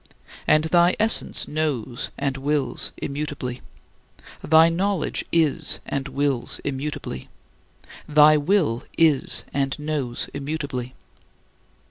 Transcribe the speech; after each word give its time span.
And 0.47 0.63
thy 0.63 0.95
Essence 0.99 1.47
knows 1.47 2.09
and 2.17 2.35
wills 2.35 2.91
immutably. 2.97 3.61
Thy 4.43 4.67
Knowledge 4.67 5.23
is 5.31 5.77
and 5.85 6.07
wills 6.07 6.59
immutably. 6.63 7.29
Thy 8.09 8.35
Will 8.35 8.83
is 8.97 9.43
and 9.53 9.77
knows 9.77 10.27
immutably. 10.33 10.95